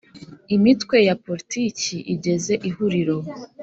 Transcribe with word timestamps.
Imitwe 0.55 0.97
ya 1.07 1.15
Politiki 1.25 1.95
igize 2.13 2.53
Ihuriro 2.69 3.17